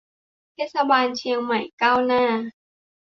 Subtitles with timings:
[0.53, 2.25] เทศบาลเชียงใหม่ก้าวหน้า